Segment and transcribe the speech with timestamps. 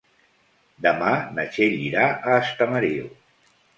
[0.85, 3.11] Demà na Txell irà a Estamariu.